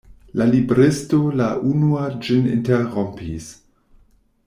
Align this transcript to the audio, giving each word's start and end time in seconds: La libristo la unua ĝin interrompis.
La 0.39 0.45
libristo 0.51 1.19
la 1.41 1.49
unua 1.73 2.07
ĝin 2.29 2.49
interrompis. 2.57 3.51